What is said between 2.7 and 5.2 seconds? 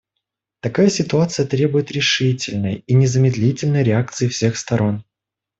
и незамедлительной реакции всех сторон.